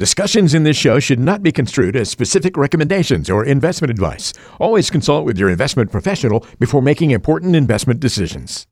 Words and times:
Discussions 0.00 0.54
in 0.54 0.62
this 0.62 0.78
show 0.78 0.98
should 0.98 1.20
not 1.20 1.42
be 1.42 1.52
construed 1.52 1.94
as 1.94 2.08
specific 2.08 2.56
recommendations 2.56 3.28
or 3.28 3.44
investment 3.44 3.90
advice. 3.90 4.32
Always 4.58 4.88
consult 4.88 5.26
with 5.26 5.36
your 5.36 5.50
investment 5.50 5.92
professional 5.92 6.46
before 6.58 6.80
making 6.80 7.10
important 7.10 7.54
investment 7.54 8.00
decisions. 8.00 8.66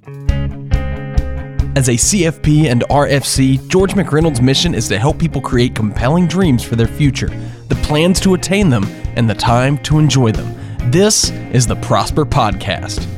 As 1.76 1.90
a 1.90 1.98
CFP 1.98 2.70
and 2.70 2.80
RFC, 2.84 3.68
George 3.68 3.92
McReynolds' 3.92 4.40
mission 4.40 4.74
is 4.74 4.88
to 4.88 4.98
help 4.98 5.18
people 5.18 5.42
create 5.42 5.74
compelling 5.74 6.26
dreams 6.28 6.64
for 6.64 6.76
their 6.76 6.88
future, 6.88 7.28
the 7.68 7.78
plans 7.82 8.20
to 8.20 8.32
attain 8.32 8.70
them, 8.70 8.84
and 9.14 9.28
the 9.28 9.34
time 9.34 9.76
to 9.82 9.98
enjoy 9.98 10.32
them. 10.32 10.90
This 10.90 11.28
is 11.52 11.66
the 11.66 11.76
Prosper 11.76 12.24
Podcast. 12.24 13.17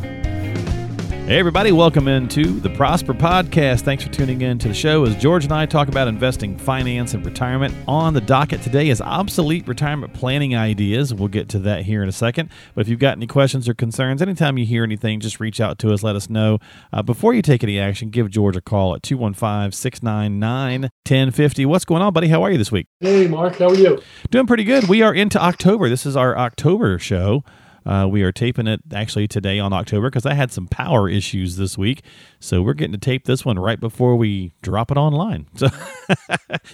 Hey, 1.30 1.38
everybody, 1.38 1.70
welcome 1.70 2.08
into 2.08 2.58
the 2.58 2.70
Prosper 2.70 3.14
Podcast. 3.14 3.82
Thanks 3.82 4.02
for 4.02 4.10
tuning 4.10 4.42
in 4.42 4.58
to 4.58 4.66
the 4.66 4.74
show 4.74 5.04
as 5.04 5.14
George 5.14 5.44
and 5.44 5.52
I 5.52 5.64
talk 5.64 5.86
about 5.86 6.08
investing, 6.08 6.58
finance, 6.58 7.14
and 7.14 7.24
retirement. 7.24 7.72
On 7.86 8.14
the 8.14 8.20
docket 8.20 8.62
today 8.62 8.88
is 8.88 9.00
obsolete 9.00 9.68
retirement 9.68 10.12
planning 10.12 10.56
ideas. 10.56 11.14
We'll 11.14 11.28
get 11.28 11.48
to 11.50 11.60
that 11.60 11.84
here 11.84 12.02
in 12.02 12.08
a 12.08 12.12
second. 12.12 12.48
But 12.74 12.80
if 12.80 12.88
you've 12.88 12.98
got 12.98 13.16
any 13.16 13.28
questions 13.28 13.68
or 13.68 13.74
concerns, 13.74 14.20
anytime 14.20 14.58
you 14.58 14.66
hear 14.66 14.82
anything, 14.82 15.20
just 15.20 15.38
reach 15.38 15.60
out 15.60 15.78
to 15.78 15.92
us, 15.92 16.02
let 16.02 16.16
us 16.16 16.28
know. 16.28 16.58
Uh, 16.92 17.00
before 17.04 17.32
you 17.32 17.42
take 17.42 17.62
any 17.62 17.78
action, 17.78 18.10
give 18.10 18.28
George 18.28 18.56
a 18.56 18.60
call 18.60 18.96
at 18.96 19.04
215 19.04 19.70
699 19.70 20.80
1050. 20.80 21.64
What's 21.64 21.84
going 21.84 22.02
on, 22.02 22.12
buddy? 22.12 22.26
How 22.26 22.42
are 22.42 22.50
you 22.50 22.58
this 22.58 22.72
week? 22.72 22.88
Hey, 22.98 23.28
Mark, 23.28 23.54
how 23.58 23.68
are 23.68 23.74
you? 23.76 24.02
Doing 24.32 24.48
pretty 24.48 24.64
good. 24.64 24.88
We 24.88 25.00
are 25.02 25.14
into 25.14 25.40
October. 25.40 25.88
This 25.88 26.06
is 26.06 26.16
our 26.16 26.36
October 26.36 26.98
show. 26.98 27.44
Uh, 27.86 28.06
we 28.10 28.22
are 28.22 28.32
taping 28.32 28.66
it 28.66 28.80
actually 28.92 29.26
today 29.26 29.58
on 29.58 29.72
October 29.72 30.10
because 30.10 30.26
I 30.26 30.34
had 30.34 30.52
some 30.52 30.66
power 30.66 31.08
issues 31.08 31.56
this 31.56 31.78
week. 31.78 32.02
So 32.38 32.62
we're 32.62 32.74
getting 32.74 32.92
to 32.92 32.98
tape 32.98 33.24
this 33.24 33.44
one 33.44 33.58
right 33.58 33.80
before 33.80 34.16
we 34.16 34.52
drop 34.62 34.90
it 34.90 34.96
online. 34.96 35.46
So 35.56 35.68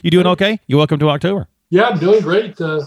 you 0.03 0.11
doing 0.11 0.27
okay? 0.29 0.59
You 0.67 0.77
welcome 0.79 0.99
to 1.01 1.11
October. 1.11 1.49
Yeah, 1.71 1.89
I'm 1.89 1.99
doing 1.99 2.23
great. 2.23 2.61
Uh, 2.61 2.83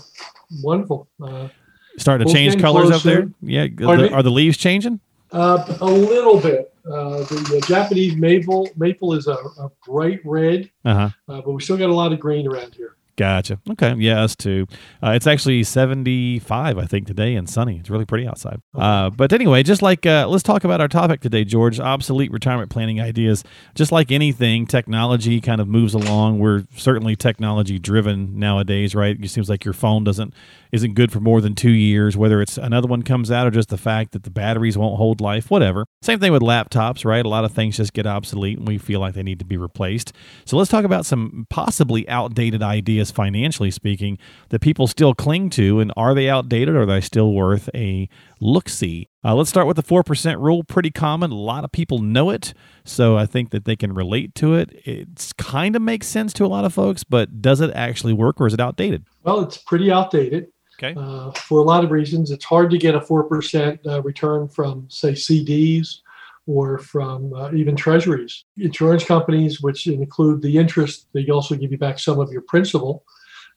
wonderful. 0.64 1.08
Uh, 1.22 1.50
Starting 1.98 2.28
to 2.28 2.34
change 2.34 2.60
colors 2.60 2.90
up 2.92 3.04
there. 3.04 3.30
Yeah, 3.42 3.68
the, 3.68 4.10
are 4.12 4.24
the 4.24 4.32
leaves 4.32 4.58
changing? 4.58 5.00
Uh, 5.32 5.78
a 5.82 5.86
little 5.86 6.40
bit. 6.40 6.74
Uh, 6.86 7.24
the 7.24 7.62
uh, 7.62 7.68
Japanese 7.68 8.16
maple 8.16 8.68
maple 8.76 9.14
is 9.14 9.28
a, 9.28 9.34
a 9.34 9.70
bright 9.86 10.22
red, 10.26 10.72
uh-huh. 10.86 11.10
uh, 11.28 11.42
but 11.42 11.52
we 11.52 11.62
still 11.62 11.78
got 11.78 11.90
a 11.90 11.94
lot 11.94 12.12
of 12.12 12.20
green 12.20 12.48
around 12.48 12.74
here. 12.74 12.96
Gotcha. 13.20 13.60
Okay. 13.72 13.96
Yeah, 13.98 14.24
us 14.24 14.34
too. 14.34 14.66
Uh, 15.04 15.10
it's 15.10 15.28
actually 15.28 15.62
75, 15.66 16.78
I 16.78 16.86
think, 16.86 17.06
today 17.06 17.36
and 17.36 17.50
sunny. 17.50 17.78
It's 17.78 17.90
really 17.90 18.06
pretty 18.06 18.26
outside. 18.26 18.62
Uh, 18.74 19.10
but 19.10 19.34
anyway, 19.34 19.62
just 19.62 19.82
like, 19.82 20.06
uh, 20.06 20.26
let's 20.30 20.42
talk 20.42 20.64
about 20.64 20.80
our 20.80 20.88
topic 20.88 21.20
today, 21.20 21.44
George 21.44 21.82
obsolete 21.82 22.32
retirement 22.32 22.70
planning 22.70 23.02
ideas. 23.02 23.44
Just 23.76 23.92
like 23.92 24.10
anything, 24.10 24.66
technology 24.66 25.42
kind 25.42 25.60
of 25.60 25.68
moves 25.68 25.94
along. 25.94 26.40
We're 26.40 26.64
certainly 26.78 27.18
technology 27.18 27.78
driven 27.78 28.40
nowadays, 28.40 28.96
right? 28.96 29.18
It 29.22 29.28
seems 29.28 29.50
like 29.50 29.66
your 29.66 29.74
phone 29.74 30.06
doesn't 30.06 30.34
isn't 30.72 30.94
good 30.94 31.12
for 31.12 31.20
more 31.20 31.42
than 31.42 31.56
two 31.56 31.72
years, 31.72 32.16
whether 32.16 32.42
it's 32.42 32.58
another 32.58 32.88
one 32.88 33.02
comes 33.02 33.32
out 33.32 33.48
or 33.48 33.52
just 33.52 33.70
the 33.70 33.78
fact 33.78 34.12
that 34.12 34.24
the 34.24 34.30
batteries 34.30 34.78
won't 34.78 34.98
hold 34.98 35.22
life, 35.22 35.50
whatever. 35.50 35.86
Same 36.02 36.20
thing 36.20 36.32
with 36.32 36.42
laptops, 36.42 37.06
right? 37.06 37.26
A 37.26 37.30
lot 37.30 37.46
of 37.46 37.52
things 37.52 37.78
just 37.78 37.94
get 37.94 38.06
obsolete 38.06 38.58
and 38.58 38.68
we 38.68 38.78
feel 38.78 39.00
like 39.00 39.14
they 39.14 39.24
need 39.24 39.40
to 39.40 39.46
be 39.46 39.58
replaced. 39.58 40.14
So 40.46 40.58
let's 40.58 40.70
talk 40.70 40.86
about 40.86 41.06
some 41.06 41.46
possibly 41.50 42.08
outdated 42.08 42.62
ideas, 42.62 43.12
financially 43.12 43.72
speaking, 43.72 44.18
that 44.50 44.62
people 44.62 44.88
still 44.88 45.14
cling 45.14 45.50
to. 45.52 45.80
And 45.80 45.92
are 45.98 46.14
they 46.14 46.30
outdated 46.30 46.76
or 46.76 46.82
are 46.82 46.86
they 46.86 47.02
still 47.02 47.34
worth 47.34 47.70
a 47.74 48.08
look 48.40 48.70
see? 48.70 49.08
Uh, 49.24 49.36
let's 49.36 49.50
start 49.50 49.68
with 49.68 49.76
the 49.76 49.84
4% 49.84 50.40
rule. 50.40 50.64
Pretty 50.64 50.92
common. 50.92 51.32
A 51.32 51.36
lot 51.36 51.66
of 51.66 51.72
people 51.72 52.00
know 52.00 52.30
it. 52.30 52.54
So 52.86 53.18
I 53.18 53.26
think 53.26 53.50
that 53.50 53.66
they 53.66 53.76
can 53.76 53.94
relate 53.94 54.34
to 54.36 54.56
it. 54.56 54.70
It 54.86 55.34
kind 55.38 55.76
of 55.76 55.82
makes 55.82 56.08
sense 56.08 56.32
to 56.34 56.46
a 56.46 56.48
lot 56.48 56.64
of 56.64 56.74
folks, 56.74 57.04
but 57.04 57.42
does 57.42 57.60
it 57.60 57.72
actually 57.76 58.14
work 58.14 58.40
or 58.40 58.48
is 58.48 58.54
it 58.54 58.62
outdated? 58.62 59.04
Well, 59.24 59.42
it's 59.42 59.58
pretty 59.58 59.92
outdated. 59.92 60.48
Okay. 60.82 60.96
Uh, 60.98 61.32
for 61.32 61.60
a 61.60 61.64
lot 61.64 61.84
of 61.84 61.92
reasons, 61.92 62.32
it's 62.32 62.46
hard 62.46 62.72
to 62.72 62.78
get 62.78 62.96
a 62.96 63.02
four 63.02 63.26
percent 63.26 63.80
uh, 63.86 64.02
return 64.02 64.48
from, 64.48 64.88
say, 64.90 65.12
CDs 65.12 65.98
or 66.48 66.80
from 66.80 67.34
uh, 67.34 67.52
even 67.52 67.76
treasuries. 67.76 68.46
Insurance 68.58 69.04
companies, 69.04 69.62
which 69.62 69.88
include 69.88 70.42
the 70.42 70.58
interest, 70.58 71.08
they 71.14 71.28
also 71.28 71.56
give 71.56 71.72
you 71.72 71.78
back 71.78 72.00
some 72.00 72.20
of 72.20 72.32
your 72.32 72.42
principal. 72.44 73.04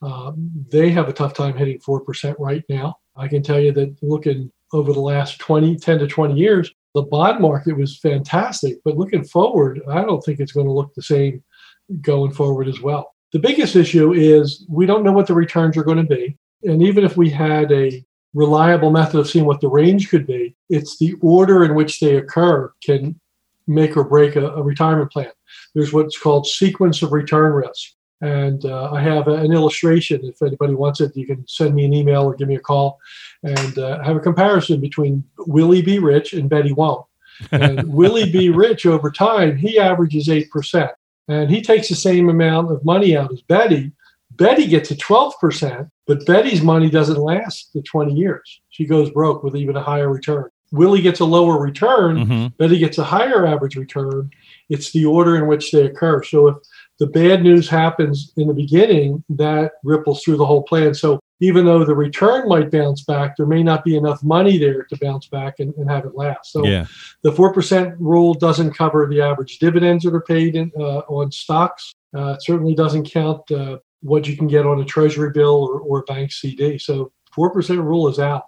Um, 0.03 0.51
they 0.71 0.91
have 0.91 1.09
a 1.09 1.13
tough 1.13 1.33
time 1.33 1.57
hitting 1.57 1.79
four 1.79 2.01
percent 2.01 2.37
right 2.41 2.65
now. 2.69 2.97
I 3.15 3.29
can 3.29 3.43
tell 3.43 3.61
you 3.61 3.73
that 3.73 3.97
looking 4.03 4.51
over 4.73 4.93
the 4.93 5.01
last 5.01 5.39
20, 5.39 5.77
10 5.77 5.99
to 5.99 6.07
20 6.07 6.35
years, 6.35 6.73
the 6.95 7.03
bond 7.03 7.41
market 7.41 7.77
was 7.77 7.99
fantastic. 7.99 8.79
But 8.85 8.97
looking 8.97 9.23
forward, 9.23 9.83
I 9.89 10.03
don't 10.03 10.23
think 10.23 10.41
it's 10.41 10.53
going 10.53 10.67
to 10.67 10.73
look 10.73 10.95
the 10.95 11.03
same 11.03 11.43
going 12.01 12.33
forward 12.33 12.69
as 12.69 12.81
well. 12.81 13.15
The 13.33 13.39
biggest 13.39 13.77
issue 13.77 14.13
is 14.13 14.65
we 14.69 14.87
don't 14.87 15.05
know 15.05 15.13
what 15.13 15.27
the 15.27 15.35
returns 15.35 15.77
are 15.77 15.85
going 15.85 15.99
to 15.99 16.17
be. 16.17 16.39
And 16.65 16.83
even 16.83 17.05
if 17.05 17.17
we 17.17 17.31
had 17.31 17.71
a 17.73 18.05
reliable 18.35 18.91
method 18.91 19.21
of 19.21 19.29
seeing 19.29 19.45
what 19.45 19.61
the 19.61 19.69
range 19.69 20.09
could 20.09 20.27
be, 20.27 20.57
it's 20.69 20.99
the 20.99 21.15
order 21.21 21.65
in 21.65 21.75
which 21.75 22.01
they 22.01 22.17
occur 22.17 22.73
can 22.83 23.19
make 23.67 23.97
or 23.97 24.05
break 24.05 24.37
a, 24.37 24.51
a 24.51 24.63
retirement 24.63 25.13
plan. 25.13 25.31
There's 25.75 25.93
what's 25.93 26.19
called 26.19 26.47
sequence 26.47 27.03
of 27.03 27.13
return 27.13 27.53
risk. 27.53 27.93
And 28.21 28.65
uh, 28.65 28.93
I 28.93 29.03
have 29.03 29.27
an 29.27 29.53
illustration. 29.53 30.21
If 30.23 30.41
anybody 30.43 30.75
wants 30.75 31.01
it, 31.01 31.17
you 31.17 31.27
can 31.27 31.47
send 31.49 31.75
me 31.75 31.85
an 31.85 31.93
email 31.93 32.23
or 32.23 32.37
give 32.37 32.49
me 32.49 32.55
a 32.55 32.61
call 32.61 33.01
and 33.43 33.77
uh, 33.79 34.03
have 34.05 34.17
a 34.17 34.21
comparison 34.21 34.81
between 34.81 35.25
Willie 35.39 35.83
B. 35.83 35.99
Rich 35.99 36.33
and 36.33 36.49
Betty 36.49 36.73
Won't. 36.73 37.05
And 37.51 37.83
Willie 37.93 38.31
B. 38.31 38.49
Rich, 38.49 38.87
over 38.87 39.11
time, 39.11 39.57
he 39.57 39.79
averages 39.79 40.29
8%. 40.29 40.91
And 41.27 41.51
he 41.51 41.63
takes 41.63 41.89
the 41.89 41.97
same 41.97 42.29
amount 42.29 42.71
of 42.71 42.85
money 42.85 43.17
out 43.17 43.33
as 43.33 43.43
Betty, 43.43 43.91
Betty 44.37 44.67
gets 44.67 44.91
a 44.91 44.97
12%, 44.97 45.91
but 46.07 46.27
Betty's 46.27 46.63
money 46.63 46.91
doesn't 46.91 47.19
last 47.19 47.73
the 47.75 47.83
20 47.83 48.13
years. 48.13 48.61
She 48.71 48.87
goes 48.87 49.11
broke 49.11 49.43
with 49.43 49.57
even 49.57 49.77
a 49.77 49.83
higher 49.83 50.11
return. 50.11 50.49
Willie 50.73 51.03
gets 51.03 51.21
a 51.21 51.25
lower 51.25 51.61
return, 51.61 52.17
mm-hmm. 52.17 52.47
Betty 52.57 52.79
gets 52.79 52.97
a 52.97 53.05
higher 53.05 53.47
average 53.47 53.77
return. 53.77 54.31
It's 54.71 54.91
the 54.93 55.05
order 55.05 55.37
in 55.37 55.47
which 55.47 55.71
they 55.71 55.85
occur. 55.85 56.23
So 56.23 56.49
if 56.49 56.57
the 56.99 57.07
bad 57.07 57.43
news 57.43 57.69
happens 57.69 58.33
in 58.39 58.49
the 58.49 58.55
beginning, 58.55 59.23
that 59.29 59.73
ripples 59.85 60.23
through 60.23 60.39
the 60.39 60.47
whole 60.47 60.63
plan. 60.63 60.95
So 60.95 61.21
even 61.41 61.67
though 61.67 61.85
the 61.85 61.95
return 61.95 62.49
might 62.49 62.71
bounce 62.71 63.03
back, 63.03 63.37
there 63.37 63.47
may 63.47 63.63
not 63.63 63.85
be 63.85 63.97
enough 63.97 64.23
money 64.23 64.57
there 64.57 64.85
to 64.85 64.97
bounce 64.97 65.27
back 65.27 65.59
and, 65.59 65.75
and 65.75 65.91
have 65.91 66.07
it 66.07 66.15
last. 66.15 66.53
So 66.53 66.65
yeah. 66.65 66.87
the 67.23 67.33
4% 67.33 67.97
rule 67.99 68.33
doesn't 68.33 68.73
cover 68.73 69.07
the 69.07 69.21
average 69.21 69.59
dividends 69.59 70.05
that 70.05 70.15
are 70.15 70.23
paid 70.23 70.57
in, 70.57 70.73
uh, 70.79 71.01
on 71.01 71.33
stocks. 71.33 71.93
Uh, 72.17 72.35
it 72.35 72.43
certainly 72.43 72.75
doesn't 72.75 73.11
count 73.11 73.51
uh, 73.51 73.79
what 74.03 74.29
you 74.29 74.37
can 74.37 74.49
get 74.49 74.67
on 74.67 74.81
a 74.81 74.85
treasury 74.85 75.31
bill 75.31 75.65
or, 75.65 75.81
or 75.81 75.99
a 76.01 76.03
bank 76.03 76.33
CD. 76.33 76.79
So 76.79 77.13
4% 77.37 77.79
rule 77.79 78.09
is 78.09 78.19
out. 78.19 78.45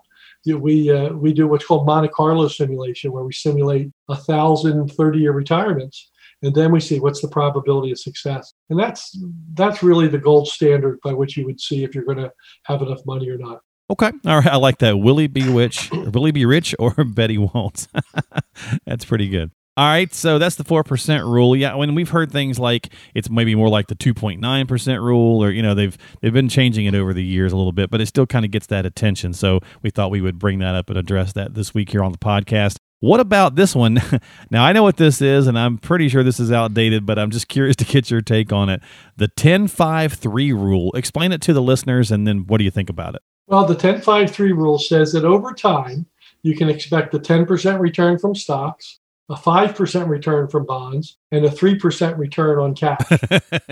We, 0.46 0.90
uh, 0.90 1.10
we 1.10 1.32
do 1.32 1.48
what's 1.48 1.64
called 1.64 1.86
Monte 1.86 2.08
Carlo 2.08 2.48
simulation, 2.48 3.12
where 3.12 3.24
we 3.24 3.32
simulate 3.32 3.90
a 4.10 4.16
thousand 4.16 4.88
30 4.88 5.18
year 5.18 5.32
retirements. 5.32 6.10
And 6.42 6.54
then 6.54 6.72
we 6.72 6.80
see 6.80 7.00
what's 7.00 7.22
the 7.22 7.28
probability 7.28 7.90
of 7.90 7.98
success. 7.98 8.52
And 8.68 8.78
that's 8.78 9.18
that's 9.54 9.82
really 9.82 10.08
the 10.08 10.18
gold 10.18 10.46
standard 10.48 10.98
by 11.02 11.14
which 11.14 11.38
you 11.38 11.46
would 11.46 11.58
see 11.58 11.84
if 11.84 11.94
you're 11.94 12.04
going 12.04 12.18
to 12.18 12.30
have 12.64 12.82
enough 12.82 13.00
money 13.06 13.30
or 13.30 13.38
not. 13.38 13.60
Okay. 13.88 14.10
All 14.26 14.36
right. 14.40 14.46
I 14.46 14.56
like 14.56 14.78
that. 14.78 14.98
Willie 14.98 15.26
be 15.26 15.48
rich, 15.48 15.90
Willie 15.90 16.32
be 16.32 16.44
rich 16.44 16.74
or 16.78 16.92
Betty 17.04 17.38
won't. 17.38 17.88
that's 18.86 19.06
pretty 19.06 19.28
good. 19.28 19.52
All 19.76 19.86
right, 19.86 20.14
so 20.14 20.38
that's 20.38 20.54
the 20.54 20.62
4% 20.62 21.24
rule. 21.24 21.56
Yeah, 21.56 21.74
when 21.74 21.96
we've 21.96 22.10
heard 22.10 22.30
things 22.30 22.60
like 22.60 22.92
it's 23.12 23.28
maybe 23.28 23.56
more 23.56 23.68
like 23.68 23.88
the 23.88 23.96
2.9% 23.96 25.02
rule 25.02 25.42
or 25.42 25.50
you 25.50 25.62
know, 25.62 25.74
they've 25.74 25.98
they've 26.20 26.32
been 26.32 26.48
changing 26.48 26.86
it 26.86 26.94
over 26.94 27.12
the 27.12 27.24
years 27.24 27.52
a 27.52 27.56
little 27.56 27.72
bit, 27.72 27.90
but 27.90 28.00
it 28.00 28.06
still 28.06 28.26
kind 28.26 28.44
of 28.44 28.52
gets 28.52 28.68
that 28.68 28.86
attention. 28.86 29.32
So 29.32 29.58
we 29.82 29.90
thought 29.90 30.12
we 30.12 30.20
would 30.20 30.38
bring 30.38 30.60
that 30.60 30.76
up 30.76 30.90
and 30.90 30.98
address 30.98 31.32
that 31.32 31.54
this 31.54 31.74
week 31.74 31.90
here 31.90 32.04
on 32.04 32.12
the 32.12 32.18
podcast. 32.18 32.76
What 33.00 33.18
about 33.18 33.56
this 33.56 33.74
one? 33.74 34.00
now 34.50 34.64
I 34.64 34.72
know 34.72 34.84
what 34.84 34.96
this 34.96 35.20
is 35.20 35.48
and 35.48 35.58
I'm 35.58 35.78
pretty 35.78 36.08
sure 36.08 36.22
this 36.22 36.38
is 36.38 36.52
outdated, 36.52 37.04
but 37.04 37.18
I'm 37.18 37.32
just 37.32 37.48
curious 37.48 37.74
to 37.78 37.84
get 37.84 38.12
your 38.12 38.20
take 38.20 38.52
on 38.52 38.68
it. 38.68 38.80
The 39.16 39.28
10-5-3 39.28 40.52
rule. 40.52 40.92
Explain 40.92 41.32
it 41.32 41.40
to 41.42 41.52
the 41.52 41.60
listeners 41.60 42.12
and 42.12 42.28
then 42.28 42.46
what 42.46 42.58
do 42.58 42.64
you 42.64 42.70
think 42.70 42.88
about 42.88 43.16
it? 43.16 43.22
Well, 43.48 43.66
the 43.66 43.74
10-5-3 43.74 44.38
rule 44.56 44.78
says 44.78 45.12
that 45.14 45.24
over 45.24 45.52
time 45.52 46.06
you 46.42 46.54
can 46.54 46.68
expect 46.68 47.12
a 47.14 47.18
10% 47.18 47.80
return 47.80 48.18
from 48.18 48.36
stocks, 48.36 49.00
a 49.30 49.34
5% 49.34 50.08
return 50.08 50.48
from 50.48 50.66
bonds 50.66 51.16
and 51.32 51.44
a 51.44 51.48
3% 51.48 52.18
return 52.18 52.58
on 52.58 52.74
cash. 52.74 53.00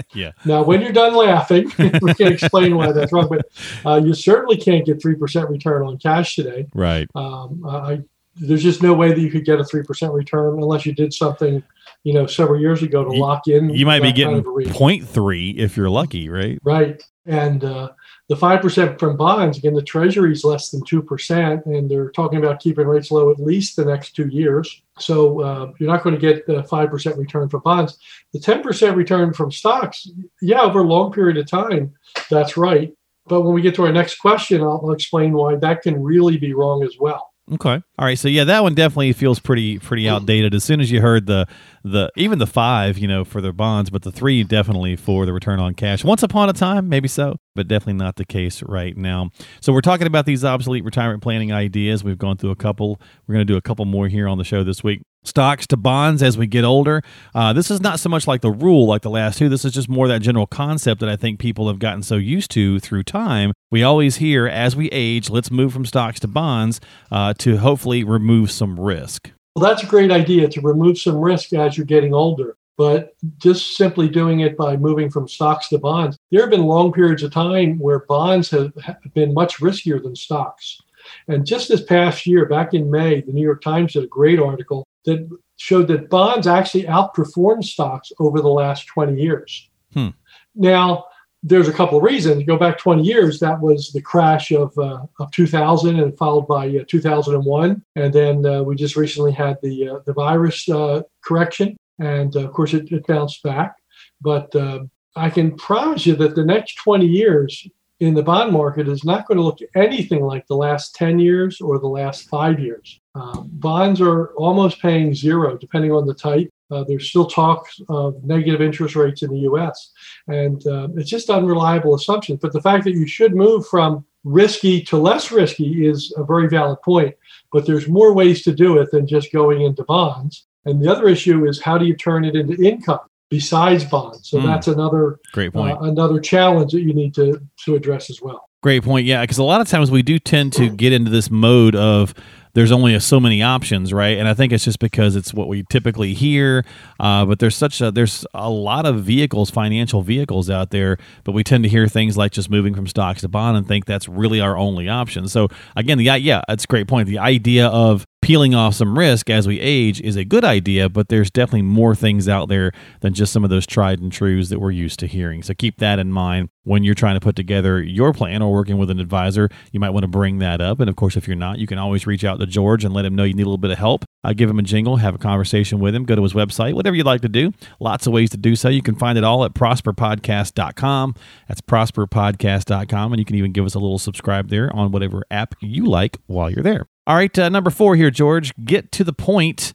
yeah. 0.14 0.32
Now, 0.44 0.62
when 0.62 0.81
you're 0.81 0.93
done 0.93 1.14
laughing, 1.14 1.70
we 2.00 2.14
can 2.14 2.32
explain 2.32 2.76
why 2.76 2.93
that's 2.93 3.12
wrong, 3.12 3.28
but 3.28 3.46
uh, 3.84 4.00
you 4.02 4.14
certainly 4.14 4.56
can't 4.56 4.87
get 4.87 5.00
3% 5.00 5.50
return 5.50 5.87
on 5.87 5.99
cash 5.99 6.37
today. 6.37 6.66
Right. 6.75 7.06
Um, 7.14 7.62
I, 7.66 8.00
there's 8.37 8.62
just 8.62 8.82
no 8.82 8.94
way 8.94 9.12
that 9.12 9.20
you 9.20 9.31
could 9.31 9.44
get 9.44 9.60
a 9.60 9.62
3% 9.62 10.14
return 10.14 10.54
unless 10.54 10.87
you 10.87 10.94
did 10.94 11.12
something 11.12 11.62
you 12.04 12.12
know, 12.12 12.26
several 12.26 12.60
years 12.60 12.82
ago 12.82 13.04
to 13.04 13.14
You- 13.14 13.20
lock 13.20 13.46
in. 13.49 13.70
You 13.70 13.87
might 13.87 14.00
be 14.00 14.12
that 14.12 14.22
kind 14.22 14.43
getting 14.44 14.69
of 14.69 14.76
0.3 14.76 15.56
if 15.56 15.76
you're 15.76 15.90
lucky, 15.90 16.28
right? 16.28 16.58
Right. 16.62 17.02
And 17.26 17.64
uh, 17.64 17.90
the 18.32 18.38
5% 18.38 18.99
from 18.99 19.14
bonds, 19.14 19.58
again, 19.58 19.75
the 19.75 19.82
treasury 19.82 20.32
is 20.32 20.43
less 20.43 20.70
than 20.70 20.81
2%, 20.84 21.67
and 21.67 21.90
they're 21.90 22.11
talking 22.12 22.38
about 22.38 22.61
keeping 22.61 22.87
rates 22.87 23.11
low 23.11 23.31
at 23.31 23.38
least 23.38 23.76
the 23.76 23.84
next 23.84 24.17
two 24.17 24.26
years. 24.29 24.81
So 24.99 25.43
uh, 25.43 25.73
you're 25.79 25.90
not 25.90 26.02
going 26.02 26.14
to 26.14 26.20
get 26.20 26.46
the 26.46 26.62
5% 26.62 27.19
return 27.19 27.50
from 27.50 27.61
bonds. 27.61 27.99
The 28.32 28.38
10% 28.38 28.96
return 28.96 29.34
from 29.34 29.52
stocks, 29.52 30.08
yeah, 30.40 30.62
over 30.62 30.81
a 30.81 30.87
long 30.87 31.12
period 31.12 31.37
of 31.37 31.46
time, 31.46 31.93
that's 32.31 32.56
right. 32.56 32.94
But 33.26 33.43
when 33.43 33.52
we 33.52 33.61
get 33.61 33.75
to 33.75 33.84
our 33.84 33.93
next 33.93 34.14
question, 34.19 34.62
I'll, 34.62 34.81
I'll 34.82 34.93
explain 34.93 35.35
why 35.35 35.56
that 35.56 35.82
can 35.82 36.02
really 36.02 36.38
be 36.38 36.55
wrong 36.55 36.82
as 36.85 36.96
well. 36.99 37.31
Okay. 37.50 37.83
All 37.99 38.05
right. 38.05 38.19
So 38.19 38.29
yeah, 38.29 38.44
that 38.44 38.62
one 38.62 38.75
definitely 38.75 39.12
feels 39.12 39.41
pretty 39.41 39.79
pretty 39.79 40.09
outdated. 40.09 40.55
As 40.55 40.62
soon 40.62 40.81
as 40.81 40.93
you 40.93 41.00
heard 41.00 41.27
the 41.27 41.47
the 41.83 42.11
even 42.17 42.39
the 42.39 42.47
five, 42.47 42.99
you 42.99 43.09
know, 43.09 43.25
for 43.25 43.41
the 43.41 43.53
bonds, 43.53 43.91
but 43.91 44.03
the 44.03 44.12
three 44.12 44.44
definitely 44.44 44.94
for 44.94 45.27
the 45.27 45.33
return 45.33 45.59
on 45.59 45.75
cash. 45.75 46.05
Once 46.05 46.23
upon 46.23 46.49
a 46.49 46.53
time, 46.53 46.89
maybe 46.89 47.09
so, 47.09 47.37
but 47.56 47.67
definitely 47.67 47.94
not 47.94 48.15
the 48.15 48.25
case 48.25 48.62
right 48.62 48.97
now. 48.97 49.31
So 49.61 49.73
we're 49.73 49.81
talking 49.81 50.06
about 50.06 50.25
these 50.25 50.44
obsolete 50.44 50.85
retirement 50.85 51.23
planning 51.23 51.53
ideas. 51.53 52.05
We've 52.05 52.17
gone 52.17 52.37
through 52.37 52.53
a 52.53 52.56
couple. 52.56 53.00
We're 53.27 53.35
going 53.35 53.47
to 53.47 53.53
do 53.53 53.56
a 53.56 53.62
couple 53.62 53.87
more 53.87 54.06
here 54.06 54.29
on 54.29 54.38
the 54.38 54.45
show 54.45 54.62
this 54.62 54.85
week. 54.85 55.03
Stocks 55.25 55.69
to 55.69 55.77
bonds 55.77 56.21
as 56.21 56.37
we 56.37 56.49
get 56.49 56.65
older. 56.65 57.01
Uh, 57.33 57.53
this 57.53 57.71
is 57.71 57.81
not 57.81 58.01
so 58.01 58.09
much 58.09 58.27
like 58.27 58.41
the 58.41 58.51
rule 58.51 58.87
like 58.87 59.03
the 59.03 59.11
last 59.11 59.39
two. 59.39 59.49
This 59.49 59.65
is 59.65 59.73
just 59.73 59.89
more 59.89 60.09
that 60.09 60.21
general 60.21 60.49
concept 60.49 61.01
that 61.01 61.09
I 61.09 61.15
think 61.15 61.39
people 61.39 61.69
have 61.69 61.79
gotten 61.79 62.03
so 62.03 62.17
used 62.17 62.51
to 62.53 62.81
through 62.81 63.05
time. 63.05 63.53
We 63.71 63.85
always 63.85 64.17
hear 64.17 64.49
as 64.49 64.75
we 64.75 64.89
age, 64.89 65.31
let's 65.31 65.51
move 65.51 65.73
from 65.73 65.85
stocks 65.85 66.19
to 66.21 66.29
bonds 66.29 66.81
uh, 67.13 67.35
to 67.35 67.59
hopefully 67.59 68.03
remove 68.03 68.51
some 68.51 68.81
risk. 68.81 69.31
Well, 69.55 69.69
that's 69.69 69.85
a 69.85 69.87
great 69.87 70.11
idea 70.11 70.49
to 70.49 70.61
remove 70.61 70.99
some 70.99 71.19
risk 71.19 71.53
as 71.53 71.77
you're 71.77 71.87
getting 71.87 72.15
older. 72.15 72.57
But 72.77 73.15
just 73.39 73.77
simply 73.77 74.09
doing 74.09 74.41
it 74.41 74.57
by 74.57 74.77
moving 74.77 75.09
from 75.09 75.29
stocks 75.29 75.69
to 75.69 75.79
bonds, 75.79 76.17
there 76.33 76.41
have 76.41 76.51
been 76.51 76.65
long 76.65 76.93
periods 76.93 77.23
of 77.23 77.33
time 77.33 77.79
where 77.79 78.01
bonds 78.01 78.51
have 78.51 78.73
been 79.15 79.35
much 79.35 79.59
riskier 79.59 80.03
than 80.03 80.17
stocks. 80.17 80.81
And 81.29 81.47
just 81.47 81.69
this 81.69 81.83
past 81.83 82.27
year, 82.27 82.47
back 82.47 82.75
in 82.75 82.91
May, 82.91 83.21
the 83.21 83.33
New 83.33 83.43
York 83.43 83.63
Times 83.63 83.93
did 83.93 84.05
a 84.05 84.09
great 84.09 84.41
article 84.41 84.85
that 85.04 85.28
showed 85.56 85.88
that 85.88 86.10
bonds 86.10 86.46
actually 86.46 86.84
outperformed 86.84 87.64
stocks 87.64 88.12
over 88.19 88.40
the 88.40 88.49
last 88.49 88.87
20 88.87 89.20
years. 89.20 89.70
Hmm. 89.93 90.08
Now, 90.54 91.06
there's 91.43 91.69
a 91.69 91.72
couple 91.72 91.99
of 91.99 92.04
reasons. 92.04 92.40
You 92.40 92.46
go 92.46 92.56
back 92.56 92.78
20 92.78 93.02
years, 93.02 93.40
that 93.40 93.60
was 93.60 93.90
the 93.93 94.00
crash 94.00 94.52
of, 94.52 94.76
uh, 94.78 95.04
of 95.19 95.31
2000 95.32 95.99
and 95.99 96.16
followed 96.16 96.46
by 96.46 96.69
uh, 96.69 96.84
2001. 96.87 97.82
And 97.96 98.12
then 98.12 98.46
uh, 98.46 98.62
we 98.62 98.76
just 98.76 98.96
recently 98.96 99.32
had 99.32 99.58
the, 99.62 99.88
uh, 99.88 99.99
the 100.06 100.12
virus 100.12 100.69
uh, 100.69 101.02
correction. 101.25 101.76
And 101.99 102.34
uh, 102.37 102.40
of 102.40 102.52
course, 102.52 102.75
it, 102.75 102.90
it 102.93 103.06
bounced 103.06 103.43
back. 103.43 103.76
But 104.20 104.54
uh, 104.54 104.84
I 105.16 105.31
can 105.31 105.56
promise 105.56 106.06
you 106.06 106.14
that 106.16 106.37
the 106.37 106.44
next 106.44 106.76
20 106.76 107.06
years 107.06 107.66
in 108.02 108.14
the 108.14 108.22
bond 108.22 108.52
market 108.52 108.88
is 108.88 109.04
not 109.04 109.28
going 109.28 109.38
to 109.38 109.44
look 109.44 109.60
anything 109.76 110.25
like 110.25 110.44
the 110.49 110.56
last 110.56 110.93
10 110.96 111.20
years 111.20 111.60
or 111.60 111.78
the 111.78 111.87
last 111.87 112.28
five 112.28 112.58
years. 112.58 113.00
Uh, 113.14 113.43
bonds 113.43 114.00
are 114.00 114.32
almost 114.34 114.82
paying 114.82 115.14
zero, 115.14 115.56
depending 115.56 115.93
on 115.93 116.04
the 116.04 116.14
type. 116.14 116.50
Uh, 116.69 116.82
there's 116.82 117.08
still 117.08 117.26
talks 117.26 117.81
of 117.88 118.20
negative 118.25 118.60
interest 118.60 118.96
rates 118.96 119.22
in 119.22 119.31
the 119.31 119.40
US. 119.50 119.93
And 120.26 120.66
uh, 120.66 120.88
it's 120.96 121.08
just 121.08 121.31
unreliable 121.31 121.94
assumptions. 121.94 122.40
But 122.43 122.52
the 122.52 122.60
fact 122.60 122.82
that 122.84 122.94
you 122.94 123.06
should 123.06 123.37
move 123.37 123.69
from 123.69 124.04
risky 124.25 124.82
to 124.82 124.96
less 124.96 125.31
risky 125.31 125.87
is 125.87 126.12
a 126.16 126.25
very 126.25 126.49
valid 126.49 126.82
point. 126.82 127.14
But 127.52 127.66
there's 127.66 127.87
more 127.87 128.12
ways 128.14 128.43
to 128.43 128.52
do 128.52 128.78
it 128.78 128.90
than 128.90 129.06
just 129.06 129.32
going 129.32 129.62
into 129.62 129.84
bonds. 129.84 130.46
And 130.64 130.82
the 130.82 130.90
other 130.90 131.06
issue 131.06 131.46
is 131.46 131.62
how 131.62 131.78
do 131.78 131.84
you 131.84 131.94
turn 131.94 132.25
it 132.25 132.34
into 132.34 132.60
income 132.60 133.06
besides 133.32 133.82
bonds? 133.84 134.29
So 134.29 134.38
Hmm. 134.38 134.46
that's 134.46 134.69
another 134.69 135.19
Great 135.32 135.52
point. 135.55 135.76
uh, 135.81 135.84
another 135.84 136.20
challenge 136.20 136.73
that 136.73 136.82
you 136.82 136.93
need 136.93 137.14
to 137.14 137.40
to 137.64 137.75
address 137.75 138.11
as 138.11 138.20
well. 138.23 138.43
Great 138.62 138.84
point. 138.84 139.06
Yeah, 139.06 139.23
because 139.23 139.38
a 139.38 139.43
lot 139.43 139.61
of 139.61 139.69
times 139.69 139.90
we 139.90 140.02
do 140.02 140.19
tend 140.20 140.52
to 140.52 140.69
get 140.69 140.93
into 140.93 141.11
this 141.11 141.31
mode 141.31 141.75
of 141.75 142.14
there's 142.55 142.70
only 142.70 142.96
so 143.00 143.19
many 143.19 143.43
options, 143.43 143.93
right? 143.94 144.19
And 144.19 144.29
I 144.29 144.34
think 144.34 144.52
it's 144.52 144.64
just 144.64 144.79
because 144.79 145.17
it's 145.17 145.32
what 145.32 145.49
we 145.49 145.64
typically 145.70 146.12
hear. 146.12 146.64
Uh, 147.00 147.25
but 147.25 147.38
there's 147.38 147.56
such 147.56 147.81
a 147.81 147.90
there's 147.90 148.25
a 148.34 148.50
lot 148.50 148.84
of 148.87 149.02
vehicles, 149.02 149.50
financial 149.50 150.02
vehicles 150.02 150.50
out 150.50 150.70
there, 150.70 150.99
but 151.25 151.32
we 151.32 151.43
tend 151.43 151.64
to 151.64 151.70
hear 151.70 151.88
things 151.88 152.17
like 152.17 152.31
just 152.32 152.50
moving 152.50 152.75
from 152.75 152.87
stocks 152.87 153.23
to 153.23 153.28
bond 153.28 153.56
and 153.56 153.67
think 153.67 153.87
that's 153.87 154.06
really 154.08 154.40
our 154.40 154.56
only 154.56 154.87
option. 154.88 155.26
So 155.28 155.49
again, 155.75 155.96
the 155.99 156.05
yeah, 156.05 156.43
that's 156.46 156.64
a 156.64 156.67
great 156.69 156.87
point. 156.87 157.08
The 157.08 157.19
idea 157.19 157.67
of 157.69 158.05
peeling 158.23 158.55
off 158.55 158.75
some 158.75 158.97
risk 158.97 159.29
as 159.29 159.49
we 159.49 159.61
age 159.61 160.01
is 160.01 160.17
a 160.17 160.25
good 160.25 160.45
idea, 160.45 160.89
but 160.89 161.09
there's 161.09 161.31
definitely 161.31 161.63
more 161.63 161.95
things 161.95 162.29
out 162.29 162.49
there 162.49 162.73
than 163.01 163.13
just 163.13 163.33
some 163.33 163.43
of 163.43 163.51
those 163.51 163.67
tried 163.67 164.01
and 164.01 164.13
trues 164.13 164.49
that 164.49 164.61
we're 164.61 164.71
used 164.71 165.01
to 165.01 165.09
hearing. 165.09 165.43
So 165.43 165.53
keep 165.55 165.79
that 165.79 165.99
in 165.99 166.13
mind 166.13 166.49
when 166.63 166.85
you're 166.85 166.95
trying 166.95 167.15
to 167.17 167.21
put 167.21 167.35
together 167.35 167.83
your 167.83 168.13
plan 168.13 168.41
or 168.41 168.53
working 168.53 168.79
with 168.79 168.91
an 168.91 169.01
advisor. 169.01 169.51
You 169.73 169.81
might 169.81 169.91
want 169.91 170.05
to 170.05 170.09
bring 170.09 170.39
that 170.39 170.61
up. 170.61 170.79
And 170.79 170.89
of 170.89 170.95
course, 170.95 171.17
if 171.17 171.27
you're 171.27 171.37
not, 171.37 171.59
you 171.59 171.67
can 171.67 171.79
always 171.79 172.07
reach 172.07 172.25
out 172.25 172.39
to 172.39 172.47
George 172.47 172.85
and 172.85 172.95
let 172.95 173.05
him 173.05 173.17
know 173.17 173.25
you 173.25 173.35
need 173.35 173.43
a 173.43 173.47
little 173.47 173.59
bit 173.59 173.73
of 173.73 173.79
help. 173.79 174.05
Uh, 174.23 174.33
give 174.33 174.49
him 174.49 174.61
a 174.61 174.63
jingle, 174.63 174.97
have 174.97 175.17
a 175.17 175.19
conversation 175.19 175.81
with 175.81 175.93
him, 175.93 176.05
go 176.05 176.15
to 176.15 176.23
his 176.23 176.33
website, 176.33 176.75
whatever 176.75 176.95
you'd 176.95 177.05
like 177.05 177.23
to 177.23 177.29
do. 177.29 177.53
Lots 177.81 178.07
of 178.07 178.13
ways 178.13 178.31
to 178.31 178.37
do 178.37 178.55
so. 178.55 178.69
You 178.69 178.83
can 178.83 178.95
find 178.95 179.19
it 179.19 179.25
all 179.25 179.45
at 179.45 179.53
prosperpodcast.com. 179.53 181.15
That's 181.49 181.61
prosperpodcast.com. 181.61 183.13
And 183.13 183.19
you 183.19 183.25
can 183.25 183.37
even 183.37 183.51
give 183.51 183.65
us 183.65 183.75
a 183.75 183.81
little 183.81 183.99
subscribe 183.99 184.49
there 184.49 184.75
on 184.75 184.93
whatever 184.93 185.25
app 185.29 185.57
you 185.61 185.87
like 185.87 186.19
while 186.27 186.49
you're 186.49 186.63
there. 186.63 186.87
All 187.04 187.16
right, 187.16 187.37
uh, 187.37 187.49
number 187.49 187.70
four 187.70 187.96
here, 187.96 188.12
George. 188.12 188.52
Get 188.64 188.93
to 188.93 189.02
the 189.02 189.12
point 189.12 189.72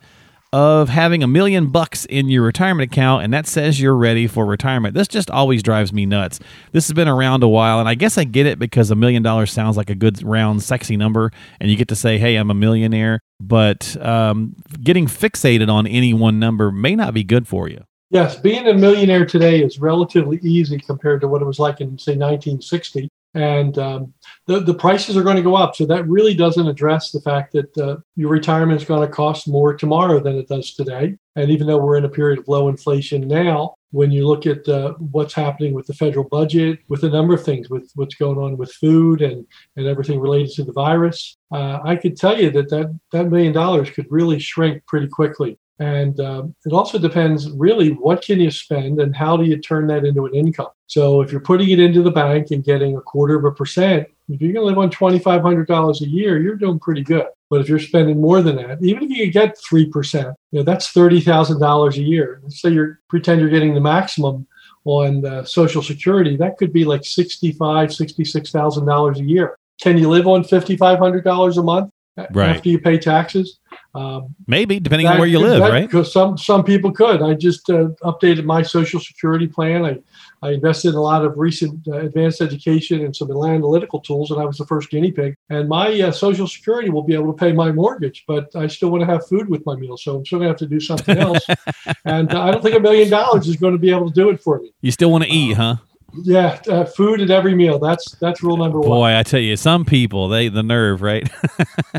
of 0.53 0.87
having 0.87 1.23
a 1.23 1.27
million 1.27 1.67
bucks 1.67 2.05
in 2.05 2.29
your 2.29 2.43
retirement 2.43 2.89
account 2.89 3.21
and 3.21 3.33
that 3.33 3.45
says 3.45 3.81
you're 3.81 3.97
ready 3.97 4.27
for 4.27 4.45
retirement. 4.45 4.95
This 4.95 5.09
just 5.09 5.29
always 5.29 5.61
drives 5.61 5.91
me 5.91 6.05
nuts. 6.05 6.39
This 6.71 6.87
has 6.87 6.93
been 6.93 7.09
around 7.09 7.43
a 7.43 7.49
while 7.49 7.81
and 7.81 7.89
I 7.89 7.95
guess 7.95 8.17
I 8.17 8.23
get 8.23 8.45
it 8.45 8.57
because 8.57 8.89
a 8.89 8.95
million 8.95 9.21
dollars 9.21 9.51
sounds 9.51 9.75
like 9.75 9.89
a 9.89 9.95
good 9.95 10.23
round 10.23 10.63
sexy 10.63 10.95
number 10.95 11.31
and 11.59 11.69
you 11.69 11.75
get 11.75 11.89
to 11.89 11.97
say, 11.97 12.17
"Hey, 12.17 12.37
I'm 12.37 12.49
a 12.49 12.53
millionaire." 12.53 13.19
But 13.41 13.97
um, 14.03 14.55
getting 14.81 15.05
fixated 15.05 15.69
on 15.69 15.85
any 15.85 16.13
one 16.13 16.39
number 16.39 16.71
may 16.71 16.95
not 16.95 17.13
be 17.13 17.25
good 17.25 17.45
for 17.45 17.67
you. 17.67 17.83
Yes, 18.09 18.37
being 18.37 18.67
a 18.67 18.73
millionaire 18.73 19.25
today 19.25 19.61
is 19.61 19.79
relatively 19.79 20.39
easy 20.41 20.79
compared 20.79 21.19
to 21.21 21.27
what 21.27 21.41
it 21.41 21.45
was 21.45 21.59
like 21.59 21.81
in, 21.81 21.97
say, 21.99 22.13
1960. 22.13 23.09
And 23.33 23.77
um, 23.77 24.13
the, 24.47 24.61
the 24.61 24.73
prices 24.73 25.15
are 25.15 25.23
going 25.23 25.35
to 25.35 25.43
go 25.43 25.55
up. 25.55 25.75
So 25.75 25.85
that 25.85 26.07
really 26.07 26.33
doesn't 26.33 26.67
address 26.67 27.11
the 27.11 27.21
fact 27.21 27.53
that 27.53 27.77
uh, 27.77 27.97
your 28.15 28.29
retirement 28.29 28.81
is 28.81 28.87
going 28.87 29.07
to 29.07 29.13
cost 29.13 29.47
more 29.47 29.75
tomorrow 29.75 30.19
than 30.19 30.37
it 30.37 30.47
does 30.47 30.73
today. 30.73 31.17
And 31.35 31.51
even 31.51 31.67
though 31.67 31.77
we're 31.77 31.97
in 31.97 32.05
a 32.05 32.09
period 32.09 32.39
of 32.39 32.47
low 32.47 32.67
inflation 32.67 33.27
now, 33.27 33.75
when 33.91 34.11
you 34.11 34.27
look 34.27 34.45
at 34.45 34.67
uh, 34.67 34.93
what's 34.93 35.33
happening 35.33 35.73
with 35.73 35.87
the 35.87 35.93
federal 35.93 36.27
budget, 36.27 36.79
with 36.89 37.03
a 37.03 37.09
number 37.09 37.33
of 37.33 37.43
things, 37.43 37.69
with 37.69 37.89
what's 37.95 38.15
going 38.15 38.37
on 38.37 38.57
with 38.57 38.71
food 38.73 39.21
and, 39.21 39.45
and 39.75 39.87
everything 39.87 40.19
related 40.19 40.51
to 40.53 40.63
the 40.63 40.73
virus, 40.73 41.37
uh, 41.51 41.79
I 41.83 41.95
could 41.95 42.17
tell 42.17 42.39
you 42.39 42.49
that, 42.51 42.69
that 42.69 42.99
that 43.11 43.29
million 43.29 43.53
dollars 43.53 43.89
could 43.89 44.07
really 44.09 44.39
shrink 44.39 44.85
pretty 44.87 45.07
quickly. 45.07 45.57
And 45.79 46.19
um, 46.19 46.55
it 46.65 46.73
also 46.73 46.97
depends 46.97 47.51
really 47.51 47.91
what 47.91 48.23
can 48.23 48.39
you 48.39 48.49
spend 48.49 48.99
and 48.99 49.15
how 49.15 49.37
do 49.37 49.43
you 49.43 49.57
turn 49.57 49.87
that 49.87 50.05
into 50.05 50.25
an 50.25 50.33
income. 50.33 50.69
So 50.87 51.21
if 51.21 51.31
you're 51.31 51.41
putting 51.41 51.69
it 51.69 51.79
into 51.79 52.01
the 52.01 52.11
bank 52.11 52.51
and 52.51 52.63
getting 52.63 52.97
a 52.97 53.01
quarter 53.01 53.37
of 53.37 53.45
a 53.45 53.51
percent, 53.51 54.07
if 54.29 54.41
you're 54.41 54.53
going 54.53 54.63
to 54.63 54.67
live 54.67 54.77
on 54.77 54.89
$2,500 54.89 56.01
a 56.01 56.07
year, 56.07 56.41
you're 56.41 56.55
doing 56.55 56.79
pretty 56.79 57.03
good. 57.03 57.27
But 57.49 57.61
if 57.61 57.69
you're 57.69 57.79
spending 57.79 58.19
more 58.19 58.41
than 58.41 58.55
that, 58.57 58.79
even 58.81 59.03
if 59.03 59.17
you 59.17 59.31
get 59.31 59.57
3%, 59.57 60.33
you 60.51 60.59
know, 60.59 60.63
that's 60.63 60.91
$30,000 60.93 61.95
a 61.95 62.01
year. 62.01 62.39
Let's 62.43 62.61
say 62.61 62.71
you 62.71 62.95
pretend 63.07 63.39
you're 63.39 63.49
getting 63.49 63.73
the 63.73 63.79
maximum 63.79 64.47
on 64.83 65.25
uh, 65.25 65.43
Social 65.43 65.83
Security, 65.83 66.37
that 66.37 66.57
could 66.57 66.71
be 66.71 66.85
like 66.85 67.01
$65,000, 67.01 67.57
$66,000 67.57 69.17
a 69.17 69.23
year. 69.23 69.57
Can 69.81 69.97
you 69.97 70.09
live 70.09 70.27
on 70.27 70.43
$5,500 70.43 71.57
a 71.57 71.63
month 71.63 71.91
Right. 72.31 72.55
after 72.55 72.69
you 72.69 72.79
pay 72.79 72.97
taxes? 72.97 73.59
Um, 73.93 74.35
Maybe 74.47 74.79
depending 74.79 75.07
on 75.07 75.17
where 75.17 75.27
you 75.27 75.39
live, 75.39 75.59
that- 75.59 75.71
right? 75.71 75.85
Because 75.87 76.11
some 76.11 76.37
some 76.37 76.63
people 76.63 76.91
could. 76.91 77.21
I 77.21 77.33
just 77.33 77.69
uh, 77.69 77.89
updated 78.03 78.45
my 78.45 78.61
Social 78.61 78.99
Security 78.99 79.47
plan. 79.47 79.85
I 79.85 79.99
I 80.43 80.51
invested 80.51 80.89
in 80.89 80.95
a 80.95 81.01
lot 81.01 81.25
of 81.25 81.37
recent 81.37 81.87
uh, 81.87 81.93
advanced 81.93 82.41
education 82.41 83.03
and 83.03 83.15
some 83.15 83.31
analytical 83.31 83.99
tools, 83.99 84.29
and 84.29 84.39
I 84.39 84.45
was 84.45 84.57
the 84.57 84.65
first 84.67 84.89
guinea 84.91 85.11
pig. 85.11 85.35
And 85.49 85.67
my 85.67 85.99
uh, 85.99 86.11
Social 86.11 86.47
Security 86.47 86.89
will 86.89 87.01
be 87.01 87.15
able 87.15 87.33
to 87.33 87.37
pay 87.37 87.51
my 87.51 87.71
mortgage, 87.71 88.23
but 88.27 88.55
I 88.55 88.67
still 88.67 88.89
want 88.89 89.01
to 89.01 89.07
have 89.07 89.25
food 89.27 89.49
with 89.49 89.65
my 89.65 89.75
meal, 89.75 89.97
so 89.97 90.17
I'm 90.17 90.25
still 90.25 90.39
going 90.39 90.47
to 90.47 90.51
have 90.51 90.59
to 90.59 90.67
do 90.67 90.79
something 90.79 91.17
else. 91.17 91.43
and 92.05 92.31
uh, 92.33 92.41
I 92.41 92.51
don't 92.51 92.61
think 92.61 92.75
a 92.75 92.79
million 92.79 93.09
dollars 93.09 93.47
is 93.47 93.55
going 93.55 93.73
to 93.73 93.79
be 93.79 93.89
able 93.89 94.09
to 94.09 94.13
do 94.13 94.29
it 94.29 94.41
for 94.41 94.59
me. 94.59 94.71
You 94.81 94.91
still 94.91 95.11
want 95.11 95.23
to 95.23 95.29
eat, 95.29 95.57
huh? 95.57 95.77
Yeah, 96.13 96.59
uh, 96.69 96.85
food 96.85 97.21
at 97.21 97.29
every 97.29 97.53
meal. 97.53 97.79
That's 97.79 98.11
that's 98.15 98.41
rule 98.41 98.57
number 98.57 98.79
one. 98.79 98.89
Boy, 98.89 99.15
I 99.17 99.23
tell 99.23 99.39
you, 99.39 99.55
some 99.57 99.83
people 99.85 100.29
they 100.29 100.47
the 100.47 100.63
nerve, 100.63 101.01
right? 101.01 101.29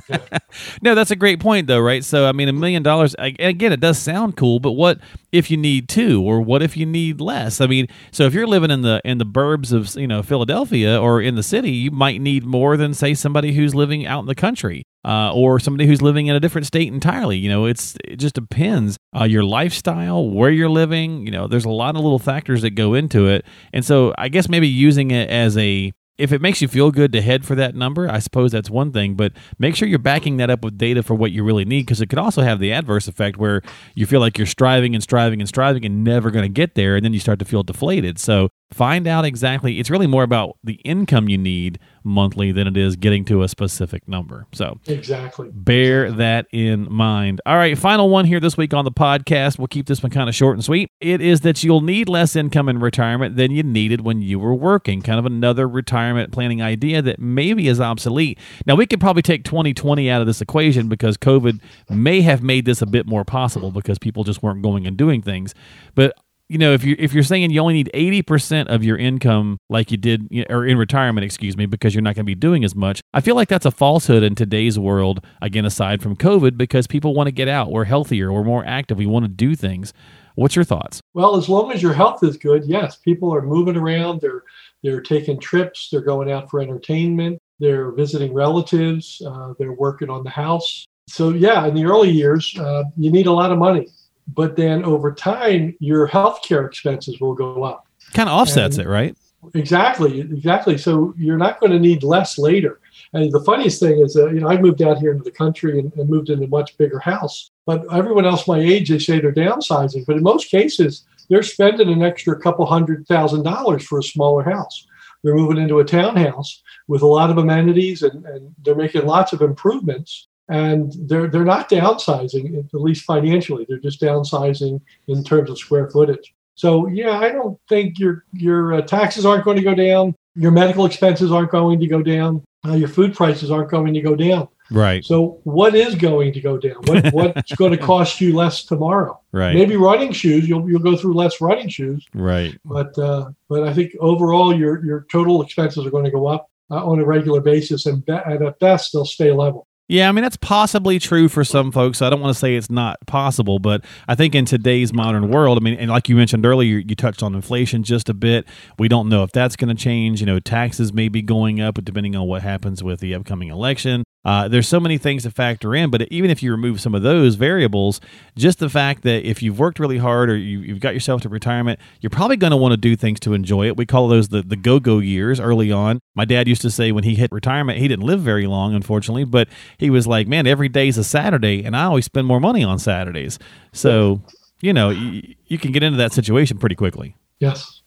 no, 0.82 0.94
that's 0.94 1.10
a 1.10 1.16
great 1.16 1.40
point, 1.40 1.66
though, 1.66 1.78
right? 1.78 2.04
So, 2.04 2.26
I 2.26 2.32
mean, 2.32 2.48
a 2.48 2.52
million 2.52 2.82
dollars 2.82 3.14
again, 3.18 3.72
it 3.72 3.80
does 3.80 3.98
sound 3.98 4.36
cool, 4.36 4.60
but 4.60 4.72
what 4.72 4.98
if 5.30 5.50
you 5.50 5.56
need 5.56 5.88
two, 5.88 6.22
or 6.22 6.40
what 6.40 6.62
if 6.62 6.76
you 6.76 6.86
need 6.86 7.20
less? 7.20 7.60
I 7.60 7.66
mean, 7.66 7.86
so 8.10 8.24
if 8.24 8.34
you're 8.34 8.46
living 8.46 8.70
in 8.70 8.82
the 8.82 9.00
in 9.04 9.18
the 9.18 9.26
burbs 9.26 9.72
of 9.72 9.94
you 10.00 10.08
know 10.08 10.22
Philadelphia 10.22 11.00
or 11.00 11.20
in 11.20 11.34
the 11.34 11.42
city, 11.42 11.70
you 11.70 11.90
might 11.90 12.20
need 12.20 12.44
more 12.44 12.76
than 12.76 12.94
say 12.94 13.14
somebody 13.14 13.52
who's 13.52 13.74
living 13.74 14.06
out 14.06 14.20
in 14.20 14.26
the 14.26 14.34
country. 14.34 14.84
Uh, 15.04 15.32
or 15.32 15.58
somebody 15.58 15.86
who's 15.86 16.02
living 16.02 16.26
in 16.26 16.36
a 16.36 16.40
different 16.40 16.66
state 16.66 16.92
entirely. 16.92 17.38
You 17.38 17.48
know, 17.48 17.66
it's 17.66 17.96
it 18.04 18.16
just 18.16 18.34
depends 18.34 18.96
uh, 19.18 19.24
your 19.24 19.44
lifestyle, 19.44 20.28
where 20.28 20.50
you're 20.50 20.68
living. 20.68 21.24
You 21.24 21.32
know, 21.32 21.46
there's 21.46 21.64
a 21.64 21.70
lot 21.70 21.96
of 21.96 22.02
little 22.02 22.18
factors 22.18 22.62
that 22.62 22.70
go 22.70 22.94
into 22.94 23.26
it, 23.26 23.44
and 23.72 23.84
so 23.84 24.14
I 24.18 24.28
guess 24.28 24.48
maybe 24.48 24.68
using 24.68 25.10
it 25.10 25.30
as 25.30 25.56
a 25.56 25.92
if 26.18 26.32
it 26.32 26.42
makes 26.42 26.60
you 26.60 26.66
feel 26.66 26.90
good 26.90 27.12
to 27.12 27.22
head 27.22 27.46
for 27.46 27.54
that 27.54 27.76
number, 27.76 28.10
I 28.10 28.18
suppose 28.18 28.50
that's 28.50 28.68
one 28.68 28.92
thing, 28.92 29.14
but 29.14 29.32
make 29.60 29.76
sure 29.76 29.86
you're 29.86 30.00
backing 30.00 30.38
that 30.38 30.50
up 30.50 30.64
with 30.64 30.76
data 30.76 31.04
for 31.04 31.14
what 31.14 31.30
you 31.30 31.44
really 31.44 31.64
need 31.64 31.82
because 31.82 32.00
it 32.00 32.08
could 32.08 32.18
also 32.18 32.42
have 32.42 32.58
the 32.58 32.72
adverse 32.72 33.06
effect 33.06 33.36
where 33.36 33.62
you 33.94 34.04
feel 34.04 34.18
like 34.18 34.36
you're 34.36 34.46
striving 34.46 34.94
and 34.94 35.02
striving 35.02 35.40
and 35.40 35.48
striving 35.48 35.84
and 35.84 36.02
never 36.02 36.32
going 36.32 36.42
to 36.42 36.48
get 36.48 36.74
there, 36.74 36.96
and 36.96 37.04
then 37.04 37.12
you 37.12 37.20
start 37.20 37.38
to 37.38 37.44
feel 37.44 37.62
deflated. 37.62 38.18
So 38.18 38.48
find 38.72 39.06
out 39.06 39.24
exactly, 39.24 39.78
it's 39.78 39.90
really 39.90 40.06
more 40.06 40.22
about 40.22 40.56
the 40.62 40.74
income 40.84 41.28
you 41.28 41.38
need 41.38 41.78
monthly 42.04 42.52
than 42.52 42.66
it 42.66 42.76
is 42.76 42.96
getting 42.96 43.24
to 43.26 43.42
a 43.42 43.48
specific 43.48 44.06
number. 44.08 44.46
So 44.52 44.78
exactly. 44.86 45.50
Bear 45.52 46.10
that 46.12 46.46
in 46.52 46.90
mind. 46.90 47.40
All 47.46 47.56
right, 47.56 47.76
final 47.76 48.08
one 48.08 48.24
here 48.24 48.40
this 48.40 48.56
week 48.56 48.74
on 48.74 48.84
the 48.84 48.92
podcast. 48.92 49.58
We'll 49.58 49.68
keep 49.68 49.86
this 49.86 50.02
one 50.02 50.10
kind 50.10 50.28
of 50.28 50.34
short 50.34 50.56
and 50.56 50.64
sweet. 50.64 50.90
It 51.00 51.20
is 51.20 51.40
that 51.40 51.62
you'll 51.62 51.80
need 51.80 52.08
less 52.08 52.36
income 52.36 52.68
in 52.68 52.80
retirement 52.80 53.36
than 53.36 53.50
you 53.50 53.62
needed 53.62 54.02
when 54.02 54.22
you 54.22 54.38
were 54.38 54.54
working. 54.54 55.02
Kind 55.02 55.18
of 55.18 55.26
another 55.26 55.68
retirement 55.68 56.32
planning 56.32 56.62
idea 56.62 57.02
that 57.02 57.18
maybe 57.18 57.68
is 57.68 57.80
obsolete. 57.80 58.38
Now, 58.66 58.74
we 58.74 58.86
could 58.86 59.00
probably 59.00 59.22
take 59.22 59.44
2020 59.44 60.10
out 60.10 60.20
of 60.20 60.26
this 60.26 60.40
equation 60.40 60.88
because 60.88 61.16
COVID 61.16 61.60
may 61.90 62.22
have 62.22 62.42
made 62.42 62.64
this 62.64 62.82
a 62.82 62.86
bit 62.86 63.06
more 63.06 63.24
possible 63.24 63.70
because 63.70 63.98
people 63.98 64.24
just 64.24 64.42
weren't 64.42 64.62
going 64.62 64.86
and 64.86 64.96
doing 64.96 65.22
things. 65.22 65.54
But 65.94 66.14
you 66.48 66.56
know, 66.56 66.72
if 66.72 66.82
you 66.82 66.96
if 66.98 67.12
you're 67.12 67.22
saying 67.22 67.50
you 67.50 67.60
only 67.60 67.74
need 67.74 67.90
eighty 67.92 68.22
percent 68.22 68.70
of 68.70 68.82
your 68.82 68.96
income, 68.96 69.58
like 69.68 69.90
you 69.90 69.96
did, 69.96 70.28
or 70.48 70.64
in 70.64 70.78
retirement, 70.78 71.24
excuse 71.24 71.56
me, 71.56 71.66
because 71.66 71.94
you're 71.94 72.02
not 72.02 72.14
going 72.14 72.24
to 72.24 72.30
be 72.30 72.34
doing 72.34 72.64
as 72.64 72.74
much, 72.74 73.02
I 73.12 73.20
feel 73.20 73.34
like 73.34 73.48
that's 73.48 73.66
a 73.66 73.70
falsehood 73.70 74.22
in 74.22 74.34
today's 74.34 74.78
world. 74.78 75.24
Again, 75.42 75.64
aside 75.64 76.02
from 76.02 76.16
COVID, 76.16 76.56
because 76.56 76.86
people 76.86 77.14
want 77.14 77.26
to 77.26 77.32
get 77.32 77.48
out, 77.48 77.70
we're 77.70 77.84
healthier, 77.84 78.32
we're 78.32 78.44
more 78.44 78.64
active, 78.64 78.96
we 78.96 79.06
want 79.06 79.24
to 79.24 79.28
do 79.28 79.54
things. 79.54 79.92
What's 80.36 80.56
your 80.56 80.64
thoughts? 80.64 81.00
Well, 81.14 81.36
as 81.36 81.48
long 81.48 81.72
as 81.72 81.82
your 81.82 81.92
health 81.92 82.22
is 82.22 82.36
good, 82.36 82.64
yes, 82.64 82.96
people 82.96 83.34
are 83.34 83.42
moving 83.42 83.76
around. 83.76 84.20
They're 84.20 84.44
they're 84.82 85.02
taking 85.02 85.38
trips. 85.38 85.88
They're 85.90 86.00
going 86.00 86.30
out 86.30 86.48
for 86.48 86.60
entertainment. 86.60 87.40
They're 87.58 87.90
visiting 87.90 88.32
relatives. 88.32 89.20
Uh, 89.26 89.52
they're 89.58 89.72
working 89.72 90.08
on 90.08 90.24
the 90.24 90.30
house. 90.30 90.86
So 91.08 91.30
yeah, 91.30 91.66
in 91.66 91.74
the 91.74 91.84
early 91.84 92.10
years, 92.10 92.56
uh, 92.58 92.84
you 92.96 93.10
need 93.10 93.26
a 93.26 93.32
lot 93.32 93.50
of 93.50 93.58
money 93.58 93.88
but 94.34 94.56
then 94.56 94.84
over 94.84 95.12
time 95.12 95.76
your 95.80 96.08
healthcare 96.08 96.66
expenses 96.66 97.20
will 97.20 97.34
go 97.34 97.62
up. 97.62 97.86
Kind 98.14 98.28
of 98.28 98.34
offsets 98.34 98.78
and 98.78 98.86
it 98.86 98.90
right? 98.90 99.16
Exactly 99.54 100.20
exactly. 100.20 100.76
So 100.78 101.14
you're 101.16 101.38
not 101.38 101.60
going 101.60 101.72
to 101.72 101.78
need 101.78 102.02
less 102.02 102.38
later. 102.38 102.80
And 103.12 103.32
the 103.32 103.40
funniest 103.40 103.80
thing 103.80 104.00
is 104.00 104.12
that 104.14 104.32
you 104.34 104.40
know 104.40 104.48
i 104.48 104.60
moved 104.60 104.82
out 104.82 104.98
here 104.98 105.12
into 105.12 105.24
the 105.24 105.30
country 105.30 105.78
and, 105.78 105.92
and 105.94 106.10
moved 106.10 106.30
into 106.30 106.44
a 106.44 106.48
much 106.48 106.76
bigger 106.76 106.98
house 106.98 107.50
but 107.64 107.82
everyone 107.92 108.26
else 108.26 108.46
my 108.46 108.58
age 108.58 108.90
they 108.90 108.98
say 108.98 109.18
they're 109.18 109.32
downsizing 109.32 110.04
but 110.04 110.16
in 110.16 110.22
most 110.22 110.50
cases 110.50 111.06
they're 111.28 111.42
spending 111.42 111.88
an 111.90 112.02
extra 112.02 112.38
couple 112.38 112.66
hundred 112.66 113.06
thousand 113.06 113.42
dollars 113.42 113.84
for 113.84 113.98
a 113.98 114.02
smaller 114.02 114.42
house. 114.42 114.86
They're 115.22 115.34
moving 115.34 115.58
into 115.58 115.80
a 115.80 115.84
townhouse 115.84 116.62
with 116.86 117.02
a 117.02 117.06
lot 117.06 117.30
of 117.30 117.38
amenities 117.38 118.02
and, 118.02 118.24
and 118.24 118.54
they're 118.62 118.74
making 118.74 119.04
lots 119.06 119.32
of 119.32 119.42
improvements 119.42 120.28
and 120.48 120.92
they're 121.08 121.28
they're 121.28 121.44
not 121.44 121.68
downsizing 121.68 122.58
at 122.58 122.80
least 122.80 123.04
financially. 123.04 123.66
They're 123.68 123.78
just 123.78 124.00
downsizing 124.00 124.80
in 125.06 125.24
terms 125.24 125.50
of 125.50 125.58
square 125.58 125.90
footage. 125.90 126.34
So 126.54 126.88
yeah 126.88 127.18
i 127.18 127.30
don't 127.30 127.58
think 127.68 127.98
your 127.98 128.24
your 128.32 128.74
uh, 128.74 128.82
taxes 128.82 129.24
aren't 129.24 129.44
going 129.44 129.56
to 129.56 129.62
go 129.62 129.74
down. 129.74 130.14
Your 130.34 130.50
medical 130.50 130.86
expenses 130.86 131.30
aren't 131.30 131.50
going 131.50 131.80
to 131.80 131.86
go 131.86 132.02
down. 132.02 132.44
Uh, 132.66 132.74
your 132.74 132.88
food 132.88 133.14
prices 133.14 133.50
aren't 133.50 133.70
going 133.70 133.94
to 133.94 134.00
go 134.00 134.16
down. 134.16 134.48
Right. 134.70 135.04
So 135.04 135.40
what 135.44 135.74
is 135.74 135.94
going 135.94 136.32
to 136.32 136.40
go 136.40 136.58
down? 136.58 136.76
What, 136.84 137.06
what's 137.12 137.54
going 137.54 137.72
to 137.72 137.78
cost 137.78 138.20
you 138.20 138.34
less 138.34 138.64
tomorrow? 138.64 139.20
Right. 139.32 139.54
Maybe 139.54 139.76
running 139.76 140.12
shoes. 140.12 140.48
You'll, 140.48 140.68
you'll 140.68 140.80
go 140.80 140.96
through 140.96 141.14
less 141.14 141.40
running 141.40 141.68
shoes. 141.68 142.06
Right. 142.14 142.58
But 142.64 142.98
uh, 142.98 143.30
but 143.48 143.62
i 143.62 143.72
think 143.72 143.92
overall 144.00 144.54
your 144.54 144.84
your 144.84 145.06
total 145.10 145.42
expenses 145.42 145.86
are 145.86 145.90
going 145.90 146.04
to 146.04 146.10
go 146.10 146.26
up 146.26 146.50
uh, 146.70 146.84
on 146.84 146.98
a 146.98 147.04
regular 147.04 147.40
basis. 147.40 147.86
And, 147.86 148.04
be- 148.04 148.12
and 148.12 148.42
at 148.44 148.58
best 148.58 148.92
they'll 148.92 149.04
stay 149.04 149.30
level 149.32 149.67
yeah, 149.88 150.08
I 150.08 150.12
mean 150.12 150.22
that's 150.22 150.36
possibly 150.36 150.98
true 150.98 151.28
for 151.28 151.44
some 151.44 151.72
folks. 151.72 152.02
I 152.02 152.10
don't 152.10 152.20
want 152.20 152.34
to 152.34 152.38
say 152.38 152.56
it's 152.56 152.70
not 152.70 152.98
possible, 153.06 153.58
but 153.58 153.84
I 154.06 154.14
think 154.14 154.34
in 154.34 154.44
today's 154.44 154.92
modern 154.92 155.30
world, 155.30 155.56
I 155.56 155.60
mean, 155.60 155.74
and 155.74 155.90
like 155.90 156.10
you 156.10 156.16
mentioned 156.16 156.44
earlier, 156.44 156.78
you 156.78 156.94
touched 156.94 157.22
on 157.22 157.34
inflation 157.34 157.82
just 157.82 158.10
a 158.10 158.14
bit. 158.14 158.46
We 158.78 158.88
don't 158.88 159.08
know 159.08 159.22
if 159.22 159.32
that's 159.32 159.56
going 159.56 159.74
to 159.74 159.82
change. 159.82 160.20
You 160.20 160.26
know, 160.26 160.40
taxes 160.40 160.92
may 160.92 161.08
be 161.08 161.22
going 161.22 161.60
up 161.60 161.82
depending 161.82 162.14
on 162.16 162.28
what 162.28 162.42
happens 162.42 162.84
with 162.84 163.00
the 163.00 163.14
upcoming 163.14 163.48
election. 163.48 164.04
Uh, 164.28 164.46
there's 164.46 164.68
so 164.68 164.78
many 164.78 164.98
things 164.98 165.22
to 165.22 165.30
factor 165.30 165.74
in, 165.74 165.88
but 165.88 166.02
even 166.10 166.30
if 166.30 166.42
you 166.42 166.50
remove 166.50 166.82
some 166.82 166.94
of 166.94 167.00
those 167.00 167.36
variables, 167.36 167.98
just 168.36 168.58
the 168.58 168.68
fact 168.68 169.02
that 169.02 169.26
if 169.26 169.42
you've 169.42 169.58
worked 169.58 169.78
really 169.78 169.96
hard 169.96 170.28
or 170.28 170.36
you, 170.36 170.74
have 170.74 170.80
got 170.80 170.92
yourself 170.92 171.22
to 171.22 171.30
retirement, 171.30 171.80
you're 172.02 172.10
probably 172.10 172.36
going 172.36 172.50
to 172.50 172.56
want 172.58 172.72
to 172.72 172.76
do 172.76 172.94
things 172.94 173.18
to 173.20 173.32
enjoy 173.32 173.66
it. 173.66 173.78
We 173.78 173.86
call 173.86 174.06
those 174.06 174.28
the, 174.28 174.42
the 174.42 174.54
go 174.54 174.80
go 174.80 174.98
years 174.98 175.40
early 175.40 175.72
on. 175.72 176.00
My 176.14 176.26
dad 176.26 176.46
used 176.46 176.60
to 176.60 176.70
say 176.70 176.92
when 176.92 177.04
he 177.04 177.14
hit 177.14 177.32
retirement, 177.32 177.78
he 177.78 177.88
didn't 177.88 178.04
live 178.04 178.20
very 178.20 178.46
long, 178.46 178.74
unfortunately, 178.74 179.24
but 179.24 179.48
he 179.78 179.88
was 179.88 180.06
like, 180.06 180.28
man, 180.28 180.46
every 180.46 180.68
day's 180.68 180.98
a 180.98 181.04
Saturday, 181.04 181.64
and 181.64 181.74
I 181.74 181.84
always 181.84 182.04
spend 182.04 182.26
more 182.26 182.38
money 182.38 182.62
on 182.62 182.78
Saturdays. 182.78 183.38
So, 183.72 184.20
you 184.60 184.74
know, 184.74 184.90
you, 184.90 185.36
you 185.46 185.56
can 185.56 185.72
get 185.72 185.82
into 185.82 185.96
that 185.96 186.12
situation 186.12 186.58
pretty 186.58 186.74
quickly. 186.74 187.16
Yes. 187.38 187.77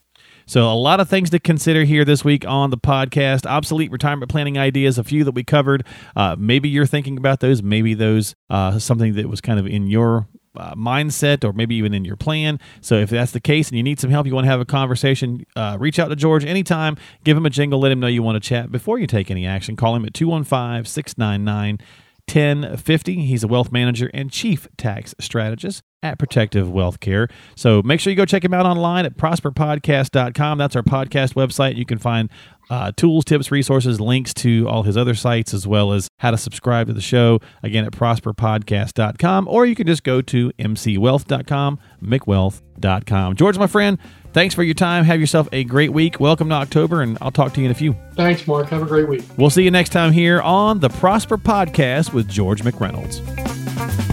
So, 0.51 0.69
a 0.69 0.75
lot 0.75 0.99
of 0.99 1.07
things 1.07 1.29
to 1.29 1.39
consider 1.39 1.85
here 1.85 2.03
this 2.03 2.25
week 2.25 2.45
on 2.45 2.71
the 2.71 2.77
podcast. 2.77 3.45
Obsolete 3.45 3.89
retirement 3.89 4.29
planning 4.29 4.57
ideas, 4.57 4.97
a 4.97 5.03
few 5.05 5.23
that 5.23 5.31
we 5.31 5.45
covered. 5.45 5.85
Uh, 6.13 6.35
maybe 6.37 6.67
you're 6.67 6.85
thinking 6.85 7.15
about 7.15 7.39
those. 7.39 7.63
Maybe 7.63 7.93
those 7.93 8.35
uh, 8.49 8.77
something 8.77 9.13
that 9.13 9.29
was 9.29 9.39
kind 9.39 9.61
of 9.61 9.65
in 9.65 9.87
your 9.87 10.27
uh, 10.57 10.75
mindset 10.75 11.45
or 11.45 11.53
maybe 11.53 11.75
even 11.75 11.93
in 11.93 12.03
your 12.03 12.17
plan. 12.17 12.59
So 12.81 12.95
if 12.95 13.09
that's 13.11 13.31
the 13.31 13.39
case 13.39 13.69
and 13.69 13.77
you 13.77 13.83
need 13.83 14.01
some 14.01 14.09
help, 14.09 14.27
you 14.27 14.35
want 14.35 14.43
to 14.43 14.49
have 14.49 14.59
a 14.59 14.65
conversation, 14.65 15.45
uh, 15.55 15.77
reach 15.79 15.99
out 15.99 16.09
to 16.09 16.17
George 16.17 16.43
anytime. 16.43 16.97
Give 17.23 17.37
him 17.37 17.45
a 17.45 17.49
jingle. 17.49 17.79
Let 17.79 17.93
him 17.93 18.01
know 18.01 18.07
you 18.07 18.21
want 18.21 18.35
to 18.35 18.45
chat 18.45 18.73
before 18.73 18.99
you 18.99 19.07
take 19.07 19.31
any 19.31 19.45
action. 19.47 19.77
Call 19.77 19.95
him 19.95 20.03
at 20.03 20.13
215 20.13 20.83
699 20.83 21.79
1050. 22.27 23.25
He's 23.25 23.43
a 23.43 23.47
wealth 23.47 23.71
manager 23.71 24.09
and 24.13 24.31
chief 24.31 24.67
tax 24.77 25.13
strategist 25.19 25.81
at 26.03 26.17
Protective 26.17 26.69
Wealth 26.69 26.99
Care. 26.99 27.27
So 27.55 27.81
make 27.83 27.99
sure 27.99 28.09
you 28.11 28.17
go 28.17 28.25
check 28.25 28.43
him 28.43 28.53
out 28.53 28.65
online 28.65 29.05
at 29.05 29.17
prosperpodcast.com. 29.17 30.57
That's 30.57 30.75
our 30.75 30.81
podcast 30.81 31.33
website. 31.33 31.75
You 31.75 31.85
can 31.85 31.99
find 31.99 32.29
uh, 32.69 32.91
tools, 32.95 33.25
tips, 33.25 33.51
resources, 33.51 33.99
links 33.99 34.33
to 34.35 34.67
all 34.67 34.83
his 34.83 34.97
other 34.97 35.13
sites, 35.13 35.53
as 35.53 35.67
well 35.67 35.91
as 35.91 36.07
how 36.19 36.31
to 36.31 36.37
subscribe 36.37 36.87
to 36.87 36.93
the 36.93 37.01
show, 37.01 37.39
again, 37.61 37.85
at 37.85 37.91
prosperpodcast.com, 37.91 39.47
or 39.47 39.65
you 39.65 39.75
can 39.75 39.85
just 39.85 40.03
go 40.03 40.21
to 40.21 40.51
mcwealth.com, 40.57 41.79
mcwealth.com. 42.01 43.35
George, 43.35 43.57
my 43.57 43.67
friend, 43.67 43.97
thanks 44.33 44.55
for 44.55 44.63
your 44.63 44.73
time. 44.73 45.03
Have 45.03 45.19
yourself 45.19 45.47
a 45.51 45.63
great 45.63 45.91
week. 45.93 46.19
Welcome 46.19 46.49
to 46.49 46.55
October, 46.55 47.01
and 47.01 47.17
I'll 47.21 47.31
talk 47.31 47.53
to 47.53 47.59
you 47.61 47.65
in 47.65 47.71
a 47.71 47.75
few. 47.75 47.95
Thanks, 48.15 48.45
Mark. 48.47 48.69
Have 48.69 48.81
a 48.81 48.85
great 48.85 49.07
week. 49.07 49.23
We'll 49.37 49.49
see 49.49 49.63
you 49.63 49.71
next 49.71 49.89
time 49.89 50.11
here 50.11 50.41
on 50.41 50.79
the 50.79 50.89
Prosper 50.89 51.37
Podcast 51.37 52.13
with 52.13 52.27
George 52.27 52.63
McReynolds. 52.63 54.10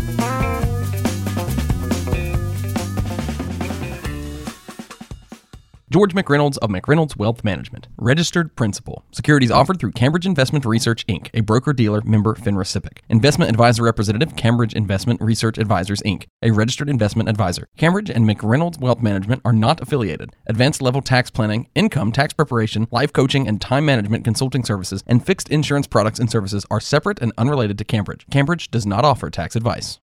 George 5.90 6.12
McReynolds 6.12 6.59
of 6.59 6.68
McReynolds 6.68 7.16
Wealth 7.16 7.42
Management, 7.42 7.88
registered 7.97 8.54
principal. 8.54 9.07
Securities 9.11 9.50
offered 9.50 9.80
through 9.80 9.92
Cambridge 9.92 10.26
Investment 10.26 10.66
Research 10.66 11.07
Inc., 11.07 11.30
a 11.33 11.40
broker 11.40 11.73
dealer 11.73 12.02
member 12.02 12.35
FINRA 12.35 12.66
SIPC. 12.66 12.99
Investment 13.09 13.50
advisor 13.50 13.85
representative, 13.85 14.37
Cambridge 14.37 14.75
Investment 14.75 15.18
Research 15.23 15.57
Advisors 15.57 16.02
Inc., 16.02 16.26
a 16.42 16.50
registered 16.50 16.90
investment 16.90 17.30
advisor. 17.30 17.68
Cambridge 17.78 18.11
and 18.11 18.28
McReynolds 18.28 18.78
Wealth 18.78 19.00
Management 19.00 19.40
are 19.47 19.52
not 19.54 19.80
affiliated. 19.80 20.28
Advanced 20.47 20.83
level 20.83 21.00
tax 21.00 21.30
planning, 21.30 21.71
income 21.75 22.12
tax 22.12 22.35
preparation, 22.35 22.87
life 22.90 23.14
coaching, 23.14 23.49
and 23.49 23.59
time 23.59 23.87
management 23.87 24.25
consulting 24.25 24.64
services 24.64 25.02
and 25.07 25.25
fixed 25.25 25.49
insurance 25.49 25.87
products 25.87 26.18
and 26.18 26.30
services 26.30 26.66
are 26.71 26.80
separate 26.80 27.18
and 27.23 27.33
unrelated 27.38 27.78
to 27.78 27.85
Cambridge. 27.87 28.26
Cambridge 28.30 28.71
does 28.71 28.85
not 28.85 29.07
offer 29.07 29.30
tax 29.30 29.57
advice. 29.57 29.97